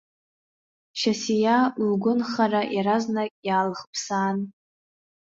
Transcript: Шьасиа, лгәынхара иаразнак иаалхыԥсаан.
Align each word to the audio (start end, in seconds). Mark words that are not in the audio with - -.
Шьасиа, 0.99 1.57
лгәынхара 1.87 2.61
иаразнак 2.75 3.31
иаалхыԥсаан. 3.47 4.37